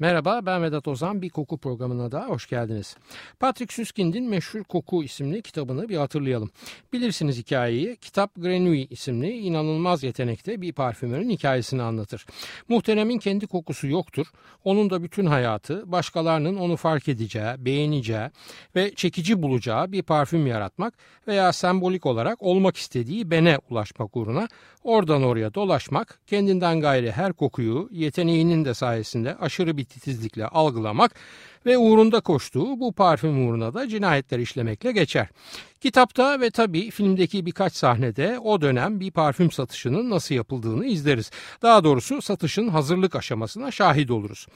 [0.00, 2.96] Merhaba ben Vedat Ozan bir koku programına da hoş geldiniz.
[3.40, 6.50] Patrick Süskind'in meşhur Koku isimli kitabını bir hatırlayalım.
[6.92, 7.96] Bilirsiniz hikayeyi.
[7.96, 12.26] Kitap Grenouille isimli inanılmaz yetenekte bir parfümörün hikayesini anlatır.
[12.68, 14.26] Muhteremin kendi kokusu yoktur.
[14.64, 18.30] Onun da bütün hayatı başkalarının onu fark edeceği, beğeneceği
[18.76, 20.94] ve çekici bulacağı bir parfüm yaratmak
[21.28, 24.48] veya sembolik olarak olmak istediği bene ulaşmak uğruna
[24.84, 31.14] oradan oraya dolaşmak, kendinden gayri her kokuyu yeteneğinin de sayesinde aşırı bir titizlikle algılamak
[31.66, 35.28] ve uğrunda koştuğu bu parfüm uğruna da cinayetler işlemekle geçer.
[35.80, 41.30] Kitapta ve tabii filmdeki birkaç sahnede o dönem bir parfüm satışının nasıl yapıldığını izleriz.
[41.62, 44.46] Daha doğrusu satışın hazırlık aşamasına şahit oluruz.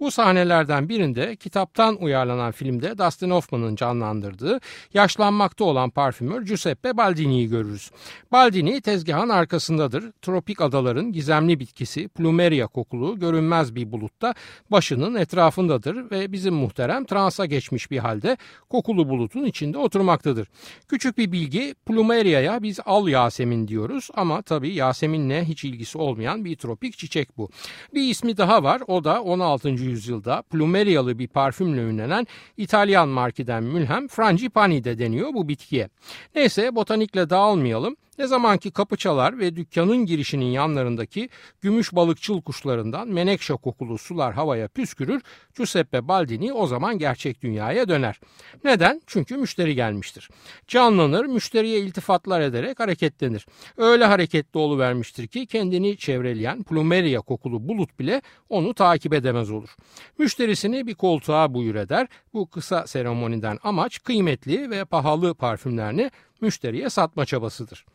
[0.00, 4.60] Bu sahnelerden birinde kitaptan uyarlanan filmde Dustin Hoffman'ın canlandırdığı
[4.94, 7.90] yaşlanmakta olan parfümör Giuseppe Baldini'yi görürüz.
[8.32, 10.12] Baldini tezgahın arkasındadır.
[10.22, 14.34] Tropik adaların gizemli bitkisi plumeria kokulu görünmez bir bulutta
[14.70, 18.36] başının etrafındadır ve bizim muhterem transa geçmiş bir halde
[18.68, 20.48] kokulu bulutun içinde oturmaktadır.
[20.88, 26.56] Küçük bir bilgi Plumeria'ya biz al Yasemin diyoruz ama tabii Yasemin'le hiç ilgisi olmayan bir
[26.56, 27.50] tropik çiçek bu.
[27.94, 29.68] Bir ismi daha var o da 16.
[29.68, 35.88] yüzyılda Plumerialı bir parfümle ünlenen İtalyan markiden mülhem Frangipani de deniyor bu bitkiye.
[36.34, 37.96] Neyse botanikle dağılmayalım.
[38.20, 41.28] Ne zamanki kapı çalar ve dükkanın girişinin yanlarındaki
[41.60, 45.22] gümüş balıkçıl kuşlarından menekşe kokulu sular havaya püskürür,
[45.56, 48.20] Giuseppe Baldini o zaman gerçek dünyaya döner.
[48.64, 49.02] Neden?
[49.06, 50.30] Çünkü müşteri gelmiştir.
[50.68, 53.46] Canlanır, müşteriye iltifatlar ederek hareketlenir.
[53.76, 59.76] Öyle hareketli vermiştir ki kendini çevreleyen plumeria kokulu bulut bile onu takip edemez olur.
[60.18, 62.06] Müşterisini bir koltuğa buyur eder.
[62.34, 66.10] Bu kısa seremoniden amaç kıymetli ve pahalı parfümlerini
[66.42, 67.86] müşteriye satma çabasıdır.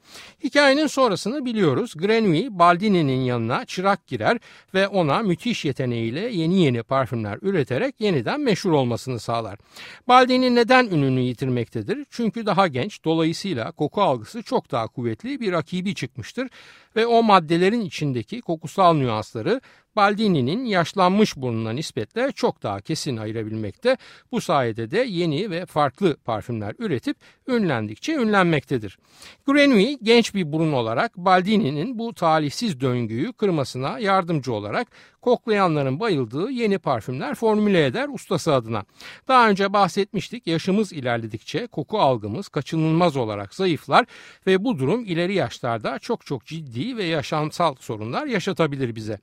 [0.44, 1.94] Hikayenin sonrasını biliyoruz.
[1.96, 4.38] Grenouille Baldini'nin yanına çırak girer
[4.74, 9.60] ve ona müthiş yeteneğiyle yeni yeni parfümler üreterek yeniden meşhur olmasını sağlar.
[10.08, 12.06] Baldini neden ününü yitirmektedir?
[12.10, 16.50] Çünkü daha genç dolayısıyla koku algısı çok daha kuvvetli bir rakibi çıkmıştır
[16.96, 19.62] ve o maddelerin içindeki kokusal nüansları
[19.96, 23.98] Baldini'nin yaşlanmış burnuna nispetle çok daha kesin ayırabilmekte.
[24.32, 27.18] Bu sayede de yeni ve farklı parfümler üretip
[27.48, 28.98] ünlendikçe ünlenmektedir.
[29.46, 34.88] Grenouille genç bir burun olarak Baldini'nin bu talihsiz döngüyü kırmasına yardımcı olarak
[35.26, 38.84] koklayanların bayıldığı yeni parfümler formüle eder ustası adına.
[39.28, 44.06] Daha önce bahsetmiştik yaşımız ilerledikçe koku algımız kaçınılmaz olarak zayıflar
[44.48, 49.20] ve bu durum ileri yaşlarda çok çok ciddi ve yaşamsal sorunlar yaşatabilir bize.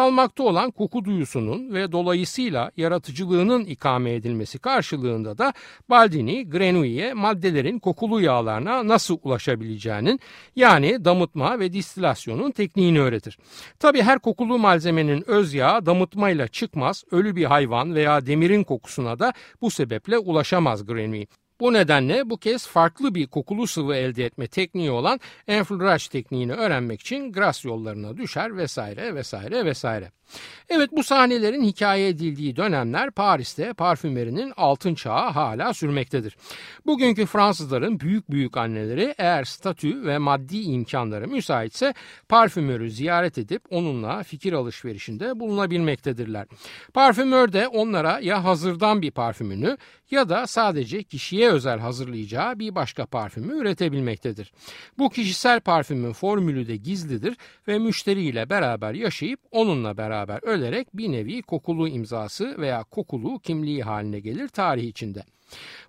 [0.00, 5.52] Azalmakta olan koku duyusunun ve dolayısıyla yaratıcılığının ikame edilmesi karşılığında da
[5.90, 10.20] Baldini, Grenouille'ye maddelerin kokulu yağlarına nasıl ulaşabileceğinin
[10.56, 13.38] yani damıtma ve distilasyonun tekniğini öğretir.
[13.78, 19.32] Tabi her kokulu malzemenin öz yağı damıtmayla çıkmaz, ölü bir hayvan veya demirin kokusuna da
[19.60, 21.39] bu sebeple ulaşamaz Grenouille.
[21.60, 27.00] Bu nedenle bu kez farklı bir kokulu sıvı elde etme tekniği olan enfiltraj tekniğini öğrenmek
[27.00, 30.12] için Gras yollarına düşer vesaire vesaire vesaire.
[30.68, 36.36] Evet bu sahnelerin hikaye edildiği dönemler Paris'te parfümerinin altın çağı hala sürmektedir.
[36.86, 41.94] Bugünkü Fransızların büyük büyük anneleri eğer statü ve maddi imkanları müsaitse
[42.28, 46.46] parfümörü ziyaret edip onunla fikir alışverişinde bulunabilmektedirler.
[46.94, 49.76] Parfümör de onlara ya hazırdan bir parfümünü
[50.10, 54.52] ya da sadece kişiye özel hazırlayacağı bir başka parfümü üretebilmektedir.
[54.98, 57.36] Bu kişisel parfümün formülü de gizlidir
[57.68, 64.20] ve müşteriyle beraber yaşayıp onunla beraber ölerek bir nevi kokulu imzası veya kokulu kimliği haline
[64.20, 65.22] gelir tarih içinde.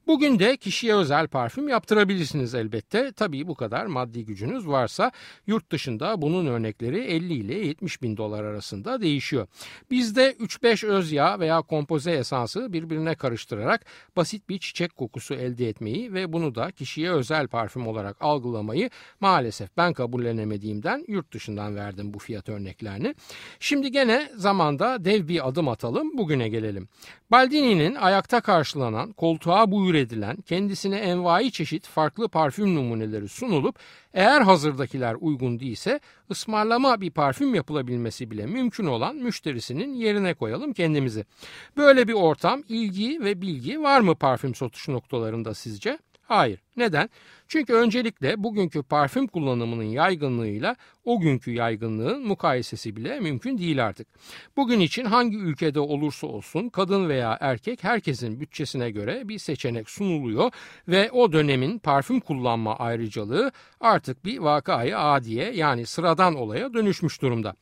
[0.08, 3.12] Bugün de kişiye özel parfüm yaptırabilirsiniz elbette.
[3.12, 5.12] Tabii bu kadar maddi gücünüz varsa
[5.48, 9.48] yurt dışında bunun örnekleri 50 ile 70 bin dolar arasında değişiyor.
[9.92, 13.86] Bizde 3-5 öz yağ veya kompoze esansı birbirine karıştırarak
[14.16, 19.78] basit bir çiçek kokusu elde etmeyi ve bunu da kişiye özel parfüm olarak algılamayı maalesef
[19.78, 23.16] ben kabullenemediğimden yurt dışından verdim bu fiyat örneklerini.
[23.60, 26.88] Şimdi gene zamanda dev bir adım atalım bugüne gelelim.
[27.32, 33.80] Baldini'nin ayakta karşılanan koltuğa buyur edilen kendisine envai çeşit farklı parfüm numuneleri sunulup
[34.14, 36.00] eğer hazırdakiler uygun değilse
[36.32, 41.26] ısmarlama bir parfüm yapılabilmesi bile mümkün olan müşterisinin yerine koyalım kendimizi.
[41.78, 46.00] Böyle bir ortam ilgi ve bilgi var mı parfüm satış noktalarında sizce?
[46.32, 46.60] Hayır.
[46.78, 47.10] Neden?
[47.48, 50.76] Çünkü öncelikle bugünkü parfüm kullanımının yaygınlığıyla
[51.06, 54.08] o günkü yaygınlığın mukayesesi bile mümkün değil artık.
[54.58, 60.52] Bugün için hangi ülkede olursa olsun kadın veya erkek herkesin bütçesine göre bir seçenek sunuluyor
[60.88, 67.56] ve o dönemin parfüm kullanma ayrıcalığı artık bir vakayı adiye yani sıradan olaya dönüşmüş durumda.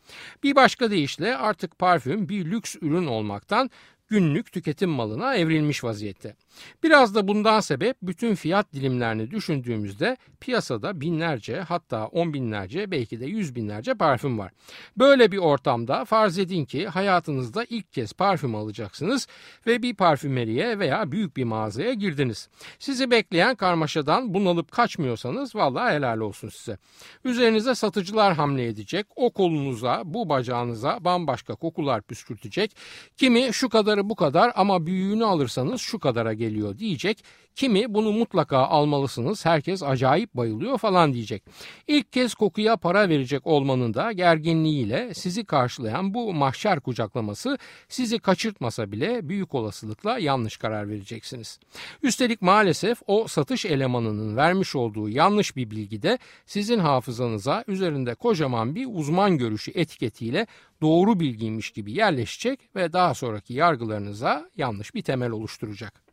[0.43, 3.69] Bir başka deyişle artık parfüm bir lüks ürün olmaktan
[4.09, 6.35] günlük tüketim malına evrilmiş vaziyette.
[6.83, 13.25] Biraz da bundan sebep bütün fiyat dilimlerini düşündüğümüzde piyasada binlerce hatta on binlerce belki de
[13.25, 14.51] yüz binlerce parfüm var.
[14.97, 19.27] Böyle bir ortamda farz edin ki hayatınızda ilk kez parfüm alacaksınız
[19.67, 22.49] ve bir parfümeriye veya büyük bir mağazaya girdiniz.
[22.79, 26.77] Sizi bekleyen karmaşadan bunalıp kaçmıyorsanız vallahi helal olsun size.
[27.25, 32.75] Üzerinize satıcılar hamle edecek, o kolunuza, bu bacağınıza bambaşka kokular püskürtecek.
[33.17, 37.23] Kimi şu kadarı bu kadar ama büyüğünü alırsanız şu kadara geliyor diyecek.
[37.55, 41.43] Kimi bunu mutlaka almalısınız herkes acayip bayılıyor falan diyecek.
[41.87, 47.57] İlk kez kokuya para verecek olmanın da gerginliğiyle sizi karşılayan bu mahşer kucaklaması
[47.89, 51.59] sizi kaçırtmasa bile büyük olasılıkla yanlış karar vereceksiniz.
[52.03, 58.75] Üstelik maalesef o satış elemanının vermiş olduğu yanlış bir bilgi de sizin hafızanıza üzerinde kocaman
[58.75, 60.47] bir uzman görüşü etiketiyle
[60.81, 66.08] doğru bilgiymiş gibi yerleşecek ve daha sonraki yargılarınıza yanlış bir temel oluşturacak.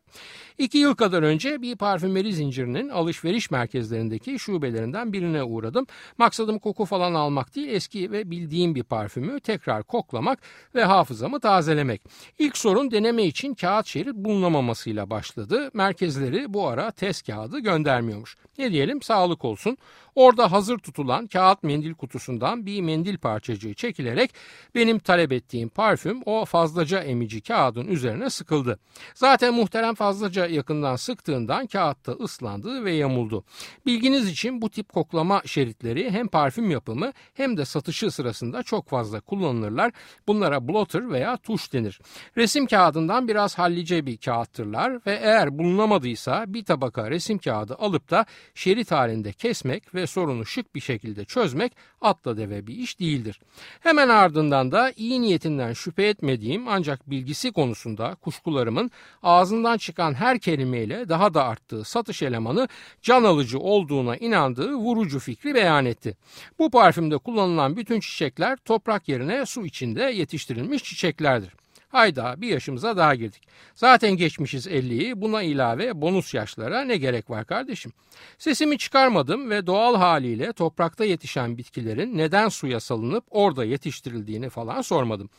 [0.57, 5.87] İki yıl kadar önce bir parfümeri zincirinin alışveriş merkezlerindeki şubelerinden birine uğradım.
[6.17, 10.39] Maksadım koku falan almak değil eski ve bildiğim bir parfümü tekrar koklamak
[10.75, 12.01] ve hafızamı tazelemek.
[12.39, 15.69] İlk sorun deneme için kağıt şerit bulunamamasıyla başladı.
[15.73, 18.35] Merkezleri bu ara test kağıdı göndermiyormuş.
[18.57, 19.77] Ne diyelim sağlık olsun.
[20.15, 24.31] Orada hazır tutulan kağıt mendil kutusundan bir mendil parçacığı çekilerek
[24.75, 28.79] benim talep ettiğim parfüm o fazlaca emici kağıdın üzerine sıkıldı.
[29.15, 33.43] Zaten muhterem fazlaca yakından sıktığından kağıtta ıslandı ve yamuldu.
[33.85, 39.19] Bilginiz için bu tip koklama şeritleri hem parfüm yapımı hem de satışı sırasında çok fazla
[39.19, 39.91] kullanılırlar.
[40.27, 41.99] Bunlara blotter veya tuş denir.
[42.37, 48.25] Resim kağıdından biraz hallice bir kağıttırlar ve eğer bulunamadıysa bir tabaka resim kağıdı alıp da
[48.55, 51.71] şerit halinde kesmek ve sorunu şık bir şekilde çözmek
[52.01, 53.39] atla deve bir iş değildir.
[53.79, 58.91] Hemen ardından da iyi niyetinden şüphe etmediğim ancak bilgisi konusunda kuşkularımın
[59.23, 62.67] ağzından çıkan her kelimeyle daha da arttığı satış elemanı
[63.01, 66.17] can alıcı olduğuna inandığı vurucu fikri beyan etti.
[66.59, 71.53] Bu parfümde kullanılan bütün çiçekler toprak yerine su içinde yetiştirilmiş çiçeklerdir.
[71.89, 73.47] Hayda bir yaşımıza daha girdik.
[73.75, 77.91] Zaten geçmişiz 50'yi buna ilave bonus yaşlara ne gerek var kardeşim?
[78.37, 85.29] Sesimi çıkarmadım ve doğal haliyle toprakta yetişen bitkilerin neden suya salınıp orada yetiştirildiğini falan sormadım.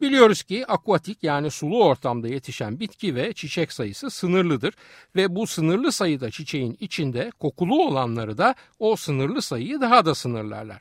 [0.00, 4.74] Biliyoruz ki akvatik yani sulu ortamda yetişen bitki ve çiçek sayısı sınırlıdır
[5.16, 10.80] ve bu sınırlı sayıda çiçeğin içinde kokulu olanları da o sınırlı sayıyı daha da sınırlarlar.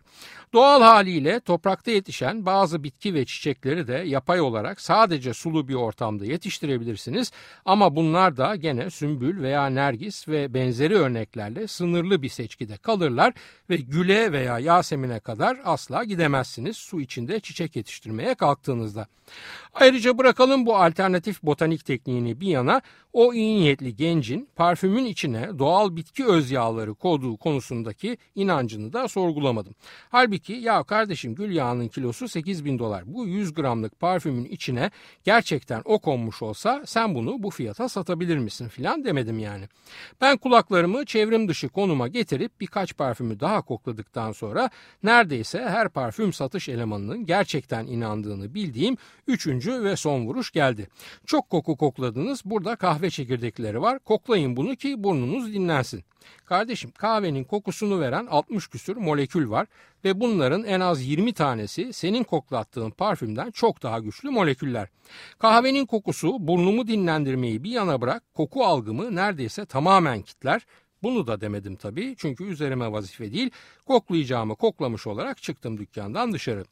[0.53, 6.25] Doğal haliyle toprakta yetişen bazı bitki ve çiçekleri de yapay olarak sadece sulu bir ortamda
[6.25, 7.31] yetiştirebilirsiniz
[7.65, 13.33] ama bunlar da gene sümbül veya nergis ve benzeri örneklerle sınırlı bir seçkide kalırlar
[13.69, 19.07] ve güle veya yasemine kadar asla gidemezsiniz su içinde çiçek yetiştirmeye kalktığınızda.
[19.73, 22.81] Ayrıca bırakalım bu alternatif botanik tekniğini bir yana
[23.13, 29.75] o iyi niyetli gencin parfümün içine doğal bitki öz yağları koyduğu konusundaki inancını da sorgulamadım.
[30.09, 33.03] Halbuki ya kardeşim gül yağının kilosu 8 bin dolar.
[33.05, 34.91] Bu 100 gramlık parfümün içine
[35.23, 39.65] gerçekten o konmuş olsa sen bunu bu fiyata satabilir misin filan demedim yani.
[40.21, 44.69] Ben kulaklarımı çevrim dışı konuma getirip birkaç parfümü daha kokladıktan sonra
[45.03, 50.87] neredeyse her parfüm satış elemanının gerçekten inandığını bildiğim üçüncü ve son vuruş geldi.
[51.25, 56.03] Çok koku kokladınız burada kahve çekirdekleri var koklayın bunu ki burnunuz dinlensin.
[56.45, 59.67] Kardeşim kahvenin kokusunu veren 60 küsür molekül var
[60.05, 64.87] ve bunların en az 20 tanesi senin koklattığın parfümden çok daha güçlü moleküller.
[65.39, 70.65] Kahvenin kokusu burnumu dinlendirmeyi bir yana bırak koku algımı neredeyse tamamen kitler
[71.03, 73.51] bunu da demedim tabii çünkü üzerime vazife değil
[73.85, 76.65] koklayacağımı koklamış olarak çıktım dükkandan dışarı.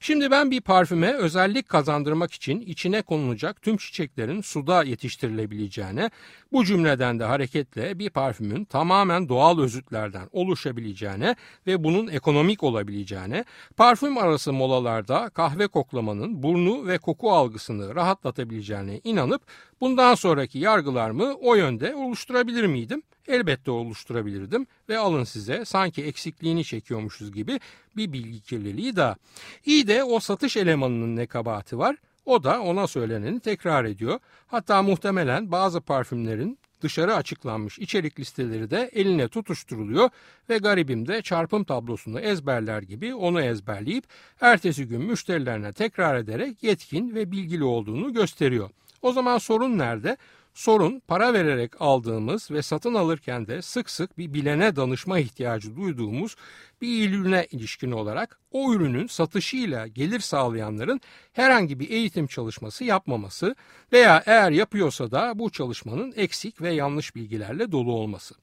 [0.00, 6.10] Şimdi ben bir parfüme özellik kazandırmak için içine konulacak tüm çiçeklerin suda yetiştirilebileceğine,
[6.52, 13.44] bu cümleden de hareketle bir parfümün tamamen doğal özütlerden oluşabileceğine ve bunun ekonomik olabileceğine,
[13.76, 19.42] parfüm arası molalarda kahve koklamanın burnu ve koku algısını rahatlatabileceğine inanıp
[19.80, 23.02] bundan sonraki yargılarımı o yönde oluşturabilir miydim?
[23.28, 27.60] Elbette oluşturabilirdim ve alın size sanki eksikliğini çekiyormuşuz gibi
[27.96, 29.16] bir bilgi kirliliği daha.
[29.64, 31.96] İyi de o satış elemanının ne kabahati var?
[32.24, 34.20] O da ona söyleneni tekrar ediyor.
[34.46, 40.10] Hatta muhtemelen bazı parfümlerin dışarı açıklanmış içerik listeleri de eline tutuşturuluyor
[40.50, 44.04] ve garibim de çarpım tablosunu ezberler gibi onu ezberleyip
[44.40, 48.70] ertesi gün müşterilerine tekrar ederek yetkin ve bilgili olduğunu gösteriyor.
[49.02, 50.16] O zaman sorun nerede?
[50.54, 56.36] Sorun para vererek aldığımız ve satın alırken de sık sık bir bilene danışma ihtiyacı duyduğumuz
[56.82, 61.00] bir ürüne ilişkin olarak o ürünün satışıyla gelir sağlayanların
[61.32, 63.56] herhangi bir eğitim çalışması yapmaması
[63.92, 68.34] veya eğer yapıyorsa da bu çalışmanın eksik ve yanlış bilgilerle dolu olması.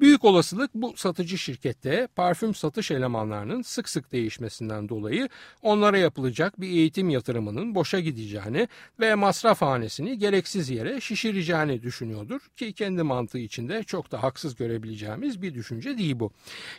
[0.00, 5.28] Büyük olasılık bu satıcı şirkette parfüm satış elemanlarının sık sık değişmesinden dolayı
[5.62, 8.68] onlara yapılacak bir eğitim yatırımının boşa gideceğini
[9.00, 15.42] ve masraf hanesini gereksiz yere şişireceğini düşünüyordur ki kendi mantığı içinde çok da haksız görebileceğimiz
[15.42, 16.32] bir düşünce değil bu.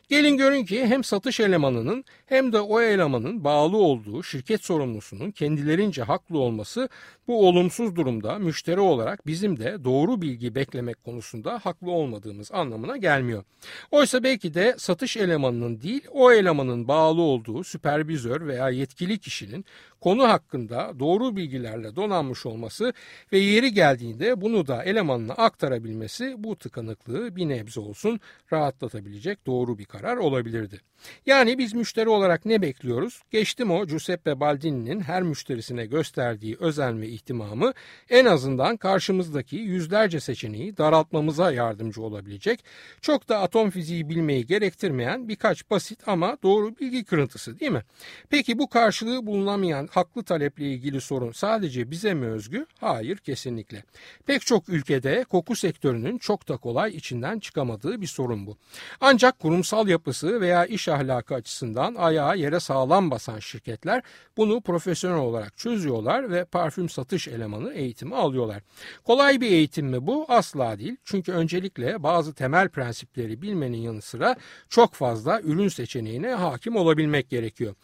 [0.09, 6.03] Gelin görün ki hem satış elemanının hem de o elemanın bağlı olduğu şirket sorumlusunun kendilerince
[6.03, 6.89] haklı olması
[7.29, 13.43] bu olumsuz durumda müşteri olarak bizim de doğru bilgi beklemek konusunda haklı olmadığımız anlamına gelmiyor.
[13.91, 19.65] Oysa belki de satış elemanının değil o elemanın bağlı olduğu süpervizör veya yetkili kişinin
[20.01, 22.93] konu hakkında doğru bilgilerle donanmış olması
[23.31, 28.19] ve yeri geldiğinde bunu da elemanına aktarabilmesi bu tıkanıklığı bir nebze olsun
[28.53, 30.81] rahatlatabilecek doğru bir karar olabilirdi.
[31.25, 33.21] Yani biz müşteri olarak ne bekliyoruz?
[33.31, 37.73] Geçtim o Giuseppe Baldini'nin her müşterisine gösterdiği özen ve ihtimamı
[38.09, 42.63] en azından karşımızdaki yüzlerce seçeneği daraltmamıza yardımcı olabilecek,
[43.01, 47.83] çok da atom fiziği bilmeyi gerektirmeyen birkaç basit ama doğru bilgi kırıntısı değil mi?
[48.29, 52.65] Peki bu karşılığı bulunamayan haklı taleple ilgili sorun sadece bize mi özgü?
[52.79, 53.83] Hayır kesinlikle.
[54.25, 58.57] Pek çok ülkede koku sektörünün çok da kolay içinden çıkamadığı bir sorun bu.
[59.01, 64.03] Ancak kurumsal yapısı veya iş ahlakı açısından ayağa yere sağlam basan şirketler
[64.37, 68.61] bunu profesyonel olarak çözüyorlar ve parfüm satış elemanı eğitimi alıyorlar.
[69.03, 70.25] Kolay bir eğitim mi bu?
[70.27, 70.95] Asla değil.
[71.03, 74.35] Çünkü öncelikle bazı temel prensipleri bilmenin yanı sıra
[74.69, 77.75] çok fazla ürün seçeneğine hakim olabilmek gerekiyor.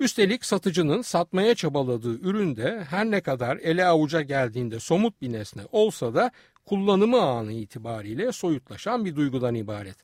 [0.00, 5.62] Üstelik satıcının satmaya çabaladığı ürün de her ne kadar ele avuca geldiğinde somut bir nesne
[5.72, 6.30] olsa da
[6.66, 9.96] kullanımı anı itibariyle soyutlaşan bir duygudan ibaret.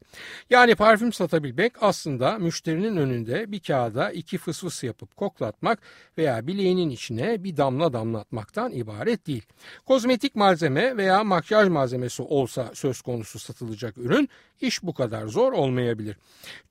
[0.50, 5.79] Yani parfüm satabilmek aslında müşterinin önünde bir kağıda iki fısfıs yapıp koklatmak
[6.19, 9.47] veya bileğinin içine bir damla damlatmaktan ibaret değil.
[9.87, 14.29] Kozmetik malzeme veya makyaj malzemesi olsa söz konusu satılacak ürün
[14.61, 16.17] iş bu kadar zor olmayabilir.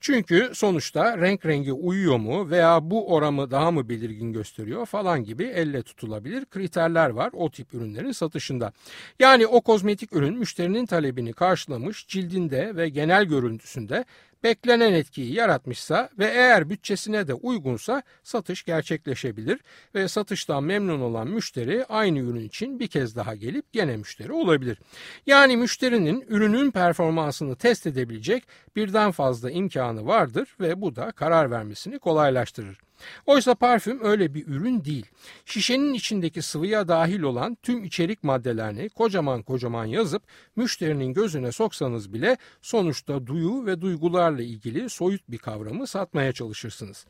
[0.00, 5.44] Çünkü sonuçta renk rengi uyuyor mu veya bu oramı daha mı belirgin gösteriyor falan gibi
[5.44, 8.72] elle tutulabilir kriterler var o tip ürünlerin satışında.
[9.18, 9.79] Yani o kozmetik
[10.12, 14.04] ürün müşterinin talebini karşılamış cildinde ve genel görüntüsünde
[14.42, 19.60] beklenen etkiyi yaratmışsa ve eğer bütçesine de uygunsa satış gerçekleşebilir
[19.94, 24.78] ve satıştan memnun olan müşteri aynı ürün için bir kez daha gelip gene müşteri olabilir.
[25.26, 28.44] Yani müşterinin ürünün performansını test edebilecek
[28.76, 32.89] birden fazla imkanı vardır ve bu da karar vermesini kolaylaştırır.
[33.26, 35.06] Oysa parfüm öyle bir ürün değil.
[35.44, 40.22] Şişenin içindeki sıvıya dahil olan tüm içerik maddelerini kocaman kocaman yazıp
[40.56, 47.06] müşterinin gözüne soksanız bile sonuçta duyu ve duygularla ilgili soyut bir kavramı satmaya çalışırsınız.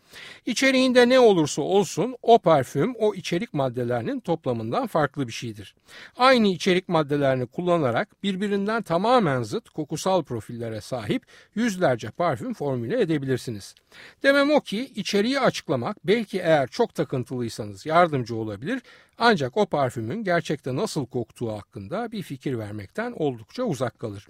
[0.47, 5.75] İçeriğinde ne olursa olsun o parfüm o içerik maddelerinin toplamından farklı bir şeydir.
[6.17, 11.23] Aynı içerik maddelerini kullanarak birbirinden tamamen zıt kokusal profillere sahip
[11.55, 13.75] yüzlerce parfüm formüle edebilirsiniz.
[14.23, 18.83] Demem o ki içeriği açıklamak belki eğer çok takıntılıysanız yardımcı olabilir
[19.21, 24.27] ancak o parfümün gerçekte nasıl koktuğu hakkında bir fikir vermekten oldukça uzak kalır.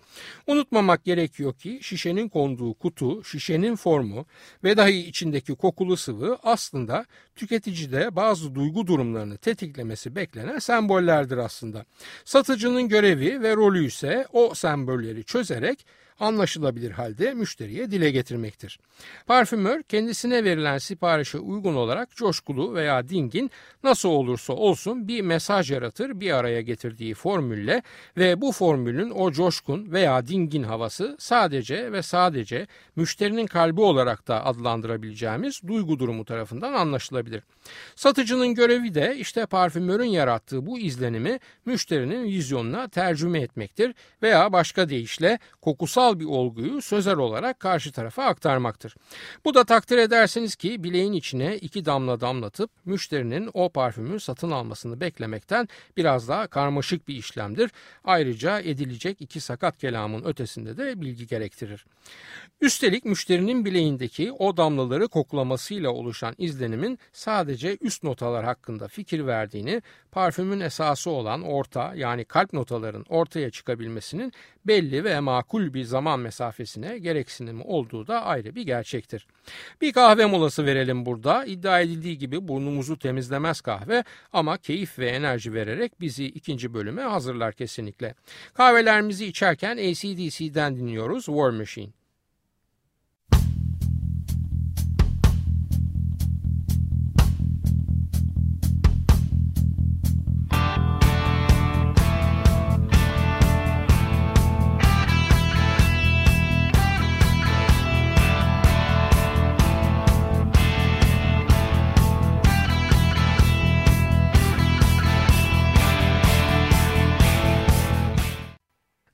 [0.46, 4.26] Unutmamak gerekiyor ki şişenin konduğu kutu, şişenin formu
[4.64, 7.04] ve dahi içindeki kokulu sıvı aslında
[7.36, 11.84] tüketicide bazı duygu durumlarını tetiklemesi beklenen sembollerdir aslında.
[12.24, 15.86] Satıcının görevi ve rolü ise o sembolleri çözerek
[16.20, 18.78] anlaşılabilir halde müşteriye dile getirmektir.
[19.26, 23.50] Parfümör kendisine verilen siparişe uygun olarak coşkulu veya dingin
[23.84, 27.82] nasıl olursa olsun bir mesaj yaratır bir araya getirdiği formülle
[28.16, 34.46] ve bu formülün o coşkun veya dingin havası sadece ve sadece müşterinin kalbi olarak da
[34.46, 37.42] adlandırabileceğimiz duygu durumu tarafından anlaşılabilir.
[37.96, 45.38] Satıcının görevi de işte parfümörün yarattığı bu izlenimi müşterinin vizyonuna tercüme etmektir veya başka deyişle
[45.60, 48.94] kokusal duygusal bir olguyu sözel olarak karşı tarafa aktarmaktır.
[49.44, 55.00] Bu da takdir edersiniz ki bileğin içine iki damla damlatıp müşterinin o parfümü satın almasını
[55.00, 57.70] beklemekten biraz daha karmaşık bir işlemdir.
[58.04, 61.86] Ayrıca edilecek iki sakat kelamın ötesinde de bilgi gerektirir.
[62.60, 70.60] Üstelik müşterinin bileğindeki o damlaları koklamasıyla oluşan izlenimin sadece üst notalar hakkında fikir verdiğini, parfümün
[70.60, 74.32] esası olan orta yani kalp notaların ortaya çıkabilmesinin
[74.66, 79.26] belli ve makul bir zaman mesafesine gereksinimi olduğu da ayrı bir gerçektir.
[79.80, 81.44] Bir kahve molası verelim burada.
[81.44, 87.52] İddia edildiği gibi burnumuzu temizlemez kahve ama keyif ve enerji vererek bizi ikinci bölüme hazırlar
[87.52, 88.14] kesinlikle.
[88.54, 91.99] Kahvelerimizi içerken ACDC'den dinliyoruz War Machine.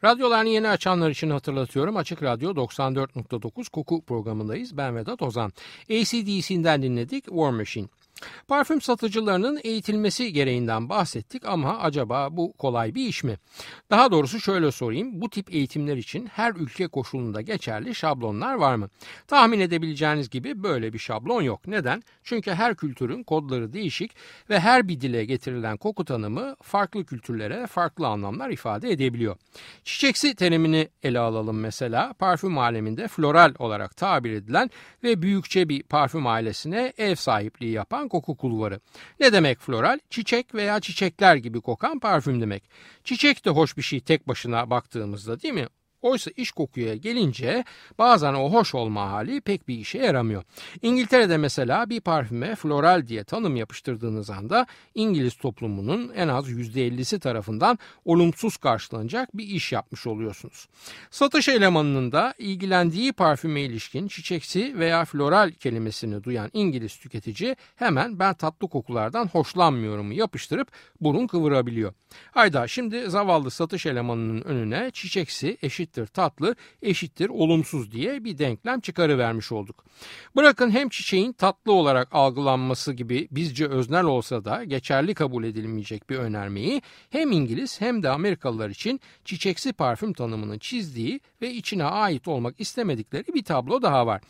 [0.06, 1.96] Radyolarını yeni açanlar için hatırlatıyorum.
[1.96, 4.76] Açık Radyo 94.9 Koku programındayız.
[4.76, 5.52] Ben Vedat Ozan.
[5.90, 7.86] ACDC'den dinledik War Machine.
[8.48, 13.36] Parfüm satıcılarının eğitilmesi gereğinden bahsettik ama acaba bu kolay bir iş mi?
[13.90, 15.20] Daha doğrusu şöyle sorayım.
[15.20, 18.88] Bu tip eğitimler için her ülke koşulunda geçerli şablonlar var mı?
[19.26, 21.66] Tahmin edebileceğiniz gibi böyle bir şablon yok.
[21.66, 22.02] Neden?
[22.22, 24.12] Çünkü her kültürün kodları değişik
[24.50, 29.36] ve her bir dile getirilen koku tanımı farklı kültürlere farklı anlamlar ifade edebiliyor.
[29.84, 32.12] Çiçeksi terimini ele alalım mesela.
[32.12, 34.70] Parfüm aleminde floral olarak tabir edilen
[35.02, 38.80] ve büyükçe bir parfüm ailesine ev sahipliği yapan kokan koku kulvarı.
[39.20, 39.98] Ne demek floral?
[40.10, 42.70] Çiçek veya çiçekler gibi kokan parfüm demek.
[43.04, 45.66] Çiçek de hoş bir şey tek başına baktığımızda değil mi?
[46.02, 47.64] Oysa iş kokuya gelince
[47.98, 50.42] bazen o hoş olma hali pek bir işe yaramıyor.
[50.82, 57.78] İngiltere'de mesela bir parfüme floral diye tanım yapıştırdığınız anda İngiliz toplumunun en az %50'si tarafından
[58.04, 60.68] olumsuz karşılanacak bir iş yapmış oluyorsunuz.
[61.10, 68.34] Satış elemanının da ilgilendiği parfüme ilişkin çiçeksi veya floral kelimesini duyan İngiliz tüketici hemen ben
[68.34, 70.68] tatlı kokulardan hoşlanmıyorum yapıştırıp
[71.00, 71.92] burun kıvırabiliyor.
[72.30, 78.80] Hayda şimdi zavallı satış elemanının önüne çiçeksi eşit eşittir tatlı eşittir olumsuz diye bir denklem
[78.80, 79.84] çıkarıvermiş olduk.
[80.36, 86.16] Bırakın hem çiçeğin tatlı olarak algılanması gibi bizce öznel olsa da geçerli kabul edilmeyecek bir
[86.16, 92.60] önermeyi hem İngiliz hem de Amerikalılar için çiçeksi parfüm tanımını çizdiği ve içine ait olmak
[92.60, 94.22] istemedikleri bir tablo daha var.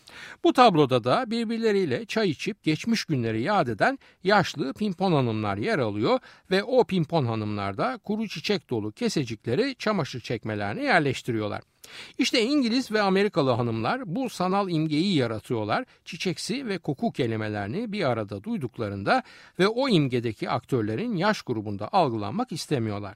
[0.45, 6.19] Bu tabloda da birbirleriyle çay içip geçmiş günleri yad eden yaşlı pimpon hanımlar yer alıyor
[6.51, 11.56] ve o pimpon hanımlar da kuru çiçek dolu kesecikleri çamaşır çekmelerine yerleştiriyorlar.
[12.19, 15.85] İşte İngiliz ve Amerikalı hanımlar bu sanal imgeyi yaratıyorlar.
[16.05, 19.23] Çiçeksi ve koku kelimelerini bir arada duyduklarında
[19.59, 23.15] ve o imgedeki aktörlerin yaş grubunda algılanmak istemiyorlar.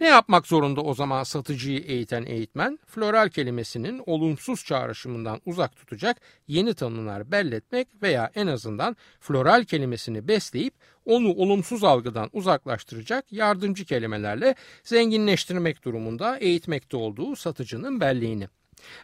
[0.00, 2.78] Ne yapmak zorunda o zaman satıcıyı eğiten eğitmen?
[2.86, 6.16] Floral kelimesinin olumsuz çağrışımından uzak tutacak
[6.48, 14.54] yeni tanımlar belletmek veya en azından floral kelimesini besleyip onu olumsuz algıdan uzaklaştıracak yardımcı kelimelerle
[14.84, 18.48] zenginleştirmek durumunda eğitmekte olduğu satıcının belleğini.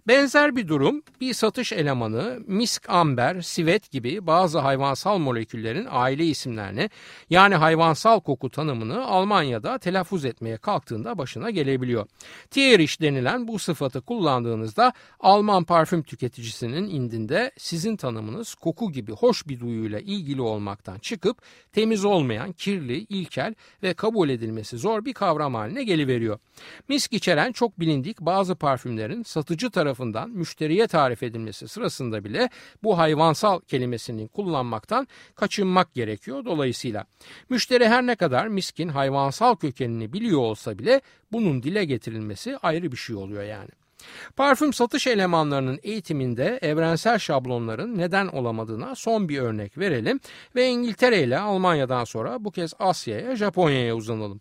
[0.09, 6.91] Benzer bir durum bir satış elemanı misk amber, sivet gibi bazı hayvansal moleküllerin aile isimlerini
[7.31, 12.07] yani hayvansal koku tanımını Almanya'da telaffuz etmeye kalktığında başına gelebiliyor.
[12.51, 19.61] Tieriş denilen bu sıfatı kullandığınızda Alman parfüm tüketicisinin indinde sizin tanımınız koku gibi hoş bir
[19.61, 21.39] duyuyla ilgili olmaktan çıkıp
[21.73, 26.39] temiz olmayan, kirli, ilkel ve kabul edilmesi zor bir kavram haline geliveriyor.
[26.89, 32.51] Misk içeren çok bilindik bazı parfümlerin satıcı satıcı tarafından müşteriye tarif edilmesi sırasında bile
[32.83, 37.05] bu hayvansal kelimesini kullanmaktan kaçınmak gerekiyor dolayısıyla.
[37.49, 41.01] Müşteri her ne kadar miskin hayvansal kökenini biliyor olsa bile
[41.33, 43.71] bunun dile getirilmesi ayrı bir şey oluyor yani.
[44.37, 50.21] Parfüm satış elemanlarının eğitiminde evrensel şablonların neden olamadığına son bir örnek verelim
[50.55, 54.41] ve İngiltere ile Almanya'dan sonra bu kez Asya'ya, Japonya'ya uzanalım.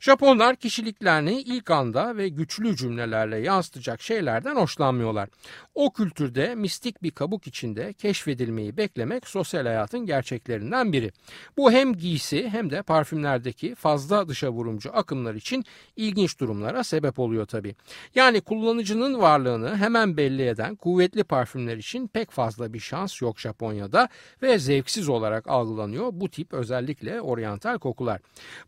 [0.00, 5.28] Japonlar kişiliklerini ilk anda ve güçlü cümlelerle yansıtacak şeylerden hoşlanmıyorlar.
[5.74, 11.12] O kültürde mistik bir kabuk içinde keşfedilmeyi beklemek sosyal hayatın gerçeklerinden biri.
[11.56, 15.64] Bu hem giysi hem de parfümlerdeki fazla dışa vurumcu akımlar için
[15.96, 17.74] ilginç durumlara sebep oluyor tabii.
[18.14, 23.38] Yani kullanıcının satıcının varlığını hemen belli eden kuvvetli parfümler için pek fazla bir şans yok
[23.38, 24.08] Japonya'da
[24.42, 28.20] ve zevksiz olarak algılanıyor bu tip özellikle oryantal kokular.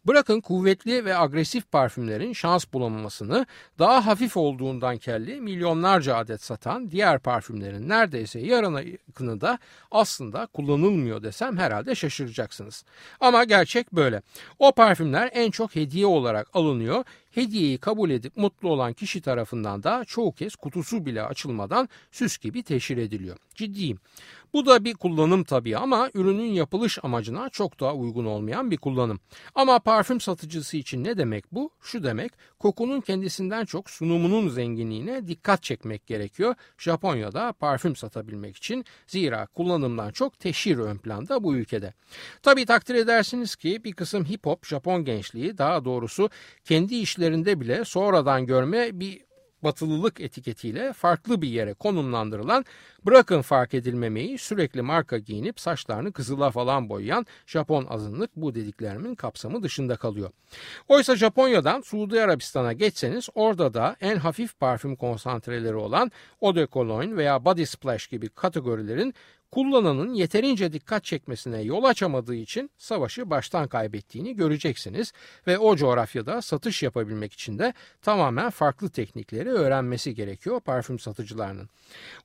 [0.04, 3.46] Bırakın kuvvetli ve agresif parfümlerin şans bulamamasını
[3.78, 9.58] daha hafif olduğundan kelli milyonlarca adet satan diğer parfümlerin neredeyse yarına yakını da
[9.90, 12.84] aslında kullanılmıyor desem herhalde şaşıracaksınız.
[13.20, 14.22] Ama gerçek böyle.
[14.58, 20.04] O parfümler en çok hediye olarak alınıyor hediyeyi kabul edip mutlu olan kişi tarafından da
[20.04, 23.36] çoğu kez kutusu bile açılmadan süs gibi teşhir ediliyor.
[23.54, 23.98] Ciddiyim.
[24.54, 29.20] Bu da bir kullanım tabii ama ürünün yapılış amacına çok daha uygun olmayan bir kullanım.
[29.54, 31.70] Ama parfüm satıcısı için ne demek bu?
[31.80, 36.54] Şu demek kokunun kendisinden çok sunumunun zenginliğine dikkat çekmek gerekiyor.
[36.78, 41.94] Japonya'da parfüm satabilmek için zira kullanımdan çok teşhir ön planda bu ülkede.
[42.42, 46.30] Tabii takdir edersiniz ki bir kısım hip hop Japon gençliği daha doğrusu
[46.64, 49.29] kendi işlerinde bile sonradan görme bir
[49.64, 52.64] batılılık etiketiyle farklı bir yere konumlandırılan
[53.06, 59.62] bırakın fark edilmemeyi sürekli marka giyinip saçlarını kızıla falan boyayan Japon azınlık bu dediklerimin kapsamı
[59.62, 60.30] dışında kalıyor.
[60.88, 66.10] Oysa Japonya'dan Suudi Arabistan'a geçseniz orada da en hafif parfüm konsantreleri olan
[66.42, 69.14] Eau de Cologne veya Body Splash gibi kategorilerin
[69.52, 75.12] kullananın yeterince dikkat çekmesine yol açamadığı için savaşı baştan kaybettiğini göreceksiniz
[75.46, 81.68] ve o coğrafyada satış yapabilmek için de tamamen farklı teknikleri öğrenmesi gerekiyor parfüm satıcılarının.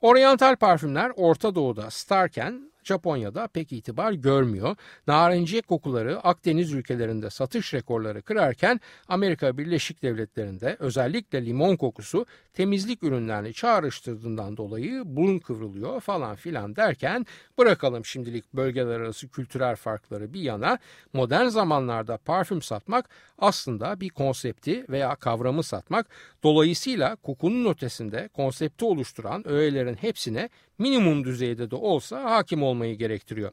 [0.02, 4.76] Oriental parfümler Orta Doğu'da starken Japonya'da pek itibar görmüyor.
[5.08, 13.54] Narenciye kokuları Akdeniz ülkelerinde satış rekorları kırarken Amerika Birleşik Devletleri'nde özellikle limon kokusu temizlik ürünlerini
[13.54, 17.26] çağrıştırdığından dolayı burun kıvrılıyor falan filan derken
[17.58, 20.80] bırakalım şimdilik bölgeler arası kültürel farkları bir yana
[21.14, 26.08] modern zamanlarda parfüm satmak aslında bir konsepti veya kavramı satmak
[26.44, 33.52] dolayısıyla kokunun ötesinde konsepti oluşturan öğelerin hepsine minimum düzeyde de olsa hakim olmayı gerektiriyor.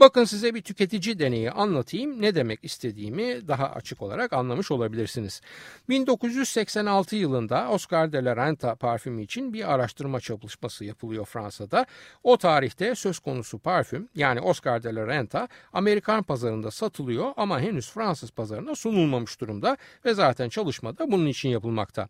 [0.00, 5.40] Bakın size bir tüketici deneyi anlatayım ne demek istediğimi daha açık olarak anlamış olabilirsiniz.
[5.88, 11.86] 1986 yılında Oscar de la Renta parfümü için bir araştırma çalışması yapılıyor Fransa'da.
[12.22, 17.90] O tarihte söz konusu parfüm yani Oscar de la Renta Amerikan pazarında satılıyor ama henüz
[17.90, 22.08] Fransız pazarına sunulmamış durumda ve zaten çalışma da bunun için yapılmakta.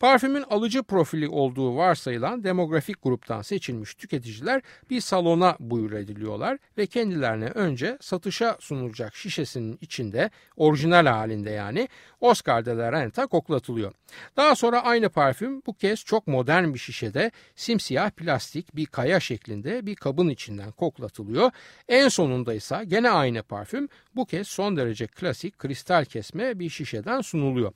[0.00, 7.46] Parfümün alıcı profili olduğu varsayılan demografik gruptan seçilmiş tüketiciler bir salona buyur ediliyorlar ve kendilerine
[7.48, 11.88] önce satışa sunulacak şişesinin içinde orijinal halinde yani
[12.20, 13.92] Oscar de la Renta koklatılıyor.
[14.36, 19.86] Daha sonra aynı parfüm bu kez çok modern bir şişede simsiyah plastik bir kaya şeklinde
[19.86, 21.50] bir kabın içinden koklatılıyor.
[21.88, 27.20] En sonunda ise gene aynı parfüm bu kez son derece klasik kristal kesme bir şişeden
[27.20, 27.72] sunuluyor.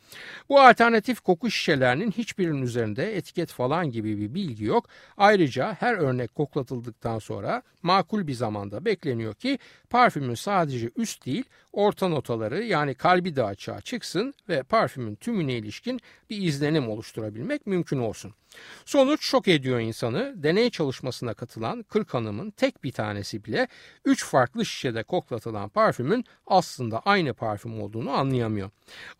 [0.49, 4.89] Bu alternatif koku şişelerinin hiçbirinin üzerinde etiket falan gibi bir bilgi yok.
[5.17, 9.59] Ayrıca her örnek koklatıldıktan sonra makul bir zamanda bekleniyor ki
[9.91, 16.01] parfümün sadece üst değil orta notaları yani kalbi de açığa çıksın ve parfümün tümüne ilişkin
[16.31, 18.35] bir izlenim oluşturabilmek mümkün olsun.
[18.85, 20.35] Sonuç şok ediyor insanı.
[20.43, 23.69] Deney çalışmasına katılan 40 hanımın tek bir tanesi bile
[24.05, 28.71] 3 farklı şişede koklatılan parfümün aslında aynı parfüm olduğunu anlayamıyor.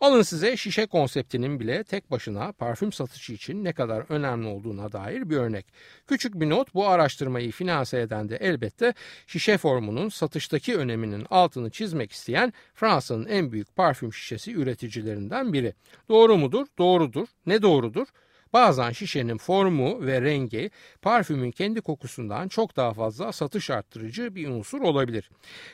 [0.01, 5.29] Alın size şişe konseptinin bile tek başına parfüm satışı için ne kadar önemli olduğuna dair
[5.29, 5.65] bir örnek.
[6.07, 8.93] Küçük bir not bu araştırmayı finanse eden de elbette
[9.27, 15.73] şişe formunun satıştaki öneminin altını çizmek isteyen Fransa'nın en büyük parfüm şişesi üreticilerinden biri.
[16.09, 16.67] Doğru mudur?
[16.77, 17.27] Doğrudur.
[17.45, 18.07] Ne doğrudur?
[18.53, 24.81] Bazen şişenin formu ve rengi parfümün kendi kokusundan çok daha fazla satış arttırıcı bir unsur
[24.81, 25.29] olabilir.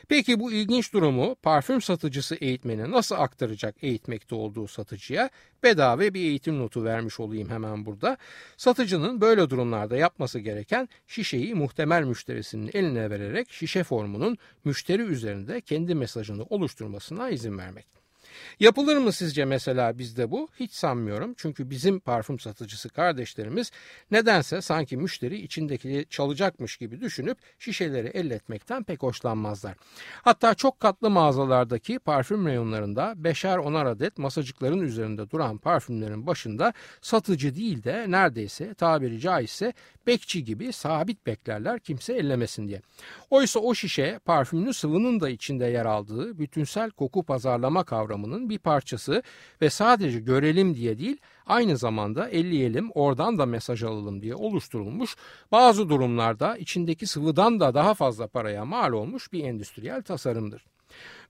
[0.08, 5.30] Peki bu ilginç durumu parfüm satıcısı eğitmeni nasıl aktaracak eğitmekte olduğu satıcıya?
[5.62, 8.16] Bedava bir eğitim notu vermiş olayım hemen burada.
[8.56, 15.94] Satıcının böyle durumlarda yapması gereken şişeyi muhtemel müşterisinin eline vererek şişe formunun müşteri üzerinde kendi
[15.94, 17.95] mesajını oluşturmasına izin vermek.
[18.60, 20.48] Yapılır mı sizce mesela bizde bu?
[20.60, 21.34] Hiç sanmıyorum.
[21.36, 23.70] Çünkü bizim parfüm satıcısı kardeşlerimiz
[24.10, 29.76] nedense sanki müşteri içindeki çalacakmış gibi düşünüp şişeleri elletmekten pek hoşlanmazlar.
[30.22, 37.54] Hatta çok katlı mağazalardaki parfüm reyonlarında beşer onar adet masacıkların üzerinde duran parfümlerin başında satıcı
[37.54, 39.72] değil de neredeyse tabiri caizse
[40.06, 42.80] bekçi gibi sabit beklerler kimse ellemesin diye.
[43.30, 47.84] Oysa o şişe parfümlü sıvının da içinde yer aldığı bütünsel koku pazarlama
[48.26, 49.22] kavramının bir parçası
[49.60, 55.16] ve sadece görelim diye değil aynı zamanda elleyelim oradan da mesaj alalım diye oluşturulmuş
[55.52, 60.64] bazı durumlarda içindeki sıvıdan da daha fazla paraya mal olmuş bir endüstriyel tasarımdır.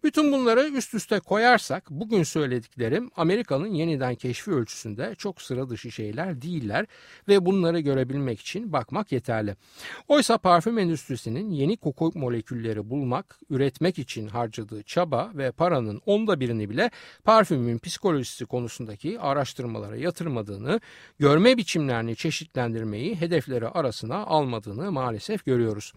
[0.06, 6.42] Bütün bunları üst üste koyarsak bugün söylediklerim Amerika'nın yeniden keşfi ölçüsünde çok sıra dışı şeyler
[6.42, 6.86] değiller
[7.28, 9.56] ve bunları görebilmek için bakmak yeterli.
[10.08, 16.70] Oysa parfüm endüstrisinin yeni koku molekülleri bulmak, üretmek için harcadığı çaba ve paranın onda birini
[16.70, 16.90] bile
[17.24, 20.80] parfümün psikolojisi konusundaki araştırmalara yatırmadığını,
[21.18, 25.92] görme biçimlerini çeşitlendirmeyi hedefleri arasına almadığını maalesef görüyoruz.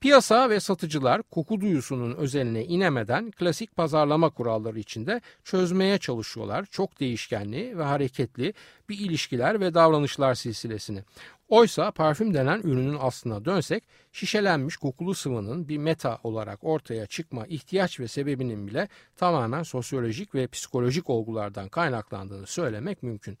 [0.00, 6.64] Piyasa ve satıcılar koku duyusunun özeline inemeden klasik pazarlama kuralları içinde çözmeye çalışıyorlar.
[6.70, 8.54] Çok değişkenli ve hareketli
[8.90, 11.04] bir ilişkiler ve davranışlar silsilesini.
[11.50, 18.00] Oysa parfüm denen ürünün aslına dönsek şişelenmiş kokulu sıvının bir meta olarak ortaya çıkma ihtiyaç
[18.00, 23.38] ve sebebinin bile tamamen sosyolojik ve psikolojik olgulardan kaynaklandığını söylemek mümkün.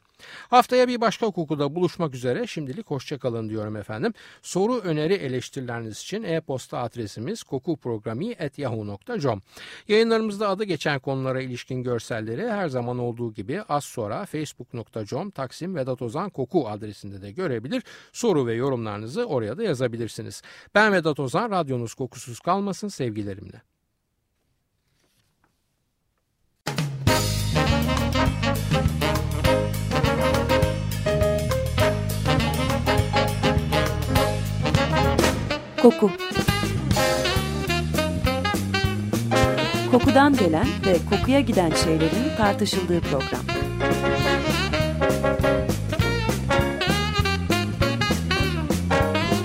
[0.48, 4.14] Haftaya bir başka kokuda buluşmak üzere şimdilik hoşçakalın diyorum efendim.
[4.42, 9.42] Soru öneri eleştirileriniz için e-posta adresimiz kokuprogrami.yahoo.com
[9.88, 16.02] Yayınlarımızda adı geçen konulara ilişkin görselleri her zaman olduğu gibi az sonra facebook.com Taksim Vedat
[16.02, 17.82] Ozan Koku adresinde de görebilir.
[18.12, 20.42] Soru ve yorumlarınızı oraya da yazabilirsiniz.
[20.74, 23.62] Ben Vedat Ozan, radyonuz kokusuz kalmasın sevgilerimle.
[35.82, 36.10] Koku
[39.90, 43.49] Kokudan gelen ve kokuya giden şeylerin tartışıldığı program.